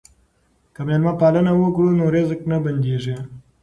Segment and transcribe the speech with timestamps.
[0.73, 3.15] که مېلمه پالنه وکړو نو رزق نه بندیږي.